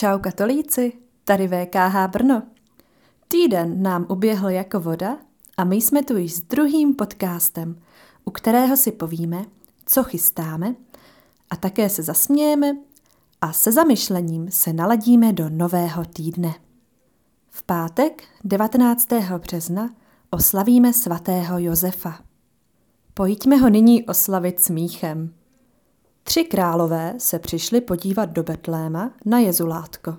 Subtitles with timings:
[0.00, 0.92] Čau katolíci,
[1.24, 2.42] tady VKH Brno.
[3.28, 5.18] Týden nám uběhl jako voda
[5.56, 7.80] a my jsme tu již s druhým podcastem,
[8.24, 9.44] u kterého si povíme,
[9.86, 10.74] co chystáme
[11.50, 12.76] a také se zasmějeme
[13.40, 16.54] a se zamyšlením se naladíme do nového týdne.
[17.50, 19.08] V pátek 19.
[19.38, 19.94] března
[20.30, 22.20] oslavíme svatého Josefa.
[23.14, 25.39] Pojďme ho nyní oslavit smíchem.
[26.30, 30.16] Tři králové se přišli podívat do Betléma na Jezulátko.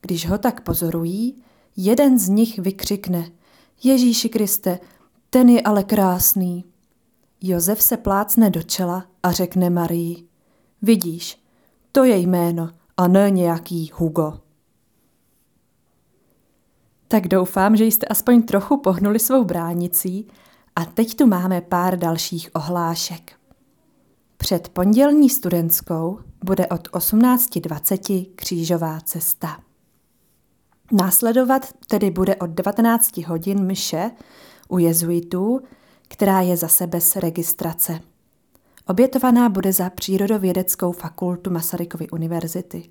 [0.00, 1.42] Když ho tak pozorují,
[1.76, 3.30] jeden z nich vykřikne
[3.84, 4.78] Ježíši Kriste,
[5.30, 6.64] ten je ale krásný.
[7.40, 10.28] Josef se plácne do čela a řekne Marii
[10.82, 11.42] Vidíš,
[11.92, 14.40] to je jméno a ne nějaký Hugo.
[17.08, 20.28] Tak doufám, že jste aspoň trochu pohnuli svou bránicí
[20.76, 23.37] a teď tu máme pár dalších ohlášek.
[24.48, 29.60] Před pondělní studentskou bude od 18.20 křížová cesta.
[30.92, 34.10] Následovat tedy bude od 19 hodin mše
[34.68, 35.60] u jezuitů,
[36.08, 38.00] která je zase bez registrace.
[38.86, 42.90] Obětovaná bude za Přírodovědeckou fakultu Masarykovy univerzity.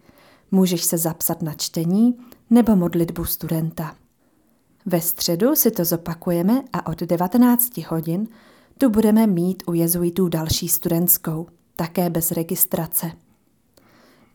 [0.52, 2.18] Můžeš se zapsat na čtení
[2.50, 3.96] nebo modlitbu studenta.
[4.86, 8.28] Ve středu si to zopakujeme a od 19 hodin
[8.78, 13.12] tu budeme mít u jezuitů další studentskou, také bez registrace.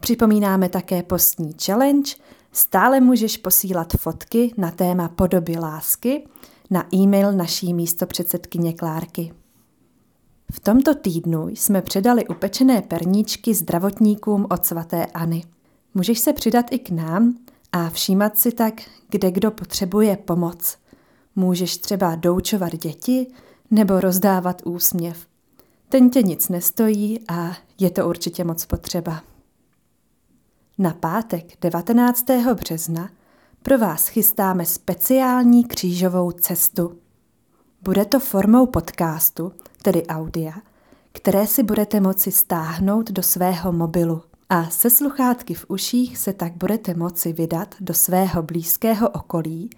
[0.00, 2.14] Připomínáme také postní challenge,
[2.52, 6.28] stále můžeš posílat fotky na téma podoby lásky
[6.70, 9.32] na e-mail naší místopředsedkyně Klárky.
[10.52, 15.42] V tomto týdnu jsme předali upečené perníčky zdravotníkům od svatéAny.
[15.94, 17.34] Můžeš se přidat i k nám
[17.72, 18.74] a všímat si tak,
[19.08, 20.76] kde kdo potřebuje pomoc.
[21.36, 23.26] Můžeš třeba doučovat děti
[23.70, 25.31] nebo rozdávat úsměv.
[25.92, 29.22] Ten tě nic nestojí a je to určitě moc potřeba.
[30.78, 32.24] Na pátek 19.
[32.54, 33.10] března
[33.62, 36.98] pro vás chystáme speciální křížovou cestu.
[37.82, 39.52] Bude to formou podcastu,
[39.82, 40.52] tedy audia,
[41.12, 46.52] které si budete moci stáhnout do svého mobilu a se sluchátky v uších se tak
[46.52, 49.70] budete moci vydat do svého blízkého okolí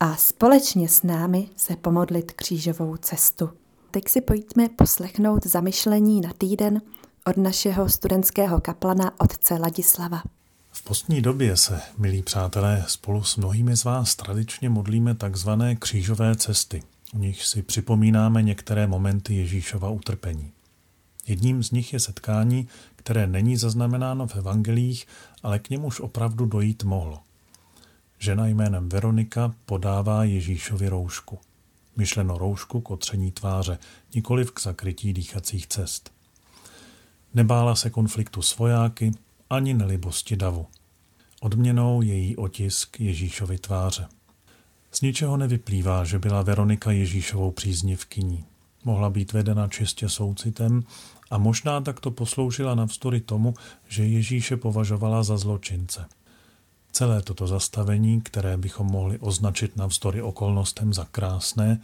[0.00, 3.50] a společně s námi se pomodlit křížovou cestu.
[3.90, 6.80] Teď si pojďme poslechnout zamyšlení na týden
[7.26, 10.22] od našeho studentského kaplana otce Ladislava.
[10.70, 16.36] V postní době se, milí přátelé, spolu s mnohými z vás tradičně modlíme takzvané křížové
[16.36, 16.82] cesty.
[17.14, 20.52] U nich si připomínáme některé momenty Ježíšova utrpení.
[21.26, 25.06] Jedním z nich je setkání, které není zaznamenáno v evangelích,
[25.42, 27.18] ale k němuž opravdu dojít mohlo.
[28.18, 31.38] Žena jménem Veronika podává Ježíšovi roušku.
[31.98, 33.78] Myšleno roušku k otření tváře,
[34.14, 36.12] nikoliv k zakrytí dýchacích cest.
[37.34, 39.12] Nebála se konfliktu s vojáky,
[39.50, 40.66] ani nelibosti davu.
[41.40, 44.08] Odměnou je její otisk Ježíšovy tváře.
[44.90, 48.44] Z ničeho nevyplývá, že byla Veronika Ježíšovou příznivkyní.
[48.84, 50.82] Mohla být vedena čistě soucitem
[51.30, 53.54] a možná takto posloužila navzdory tomu,
[53.88, 56.06] že Ježíše považovala za zločince.
[56.98, 61.80] Celé toto zastavení, které bychom mohli označit navzdory okolnostem za krásné,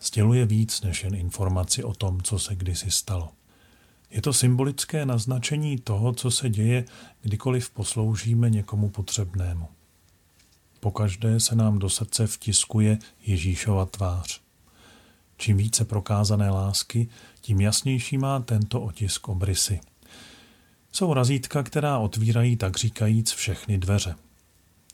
[0.00, 3.28] sděluje víc než jen informaci o tom, co se kdysi stalo.
[4.10, 6.84] Je to symbolické naznačení toho, co se děje,
[7.22, 9.68] kdykoliv posloužíme někomu potřebnému.
[10.80, 14.40] Pokaždé se nám do srdce vtiskuje Ježíšova tvář.
[15.36, 17.08] Čím více prokázané lásky,
[17.40, 19.80] tím jasnější má tento otisk obrysy.
[20.92, 24.14] Jsou razítka, která otvírají tak říkajíc všechny dveře.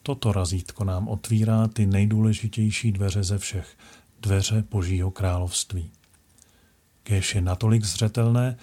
[0.08, 3.76] Toto razítko nám otvírá ty nejdůležitější dveře ze všech,
[4.20, 5.90] dveře Božího království.
[7.02, 8.56] Kéž je natolik zřetelné,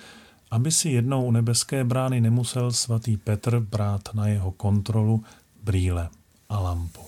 [0.52, 5.24] aby si jednou u nebeské brány nemusel svatý Petr brát na jeho kontrolu
[5.64, 6.10] brýle
[6.50, 7.02] a lampu.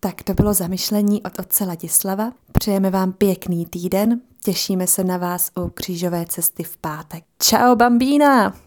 [0.00, 2.32] Tak to bylo zamyšlení od otce Ladislava.
[2.52, 7.24] Přejeme vám pěkný týden, těšíme se na vás u křížové cesty v pátek.
[7.38, 8.61] Čau bambína!